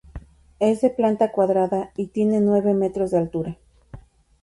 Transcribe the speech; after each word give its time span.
Es 0.59 0.81
de 0.81 0.89
planta 0.89 1.31
cuadrada 1.31 1.91
y 1.95 2.07
tiene 2.07 2.39
nueve 2.39 2.73
metros 2.73 3.11
de 3.11 3.19
altura. 3.19 3.57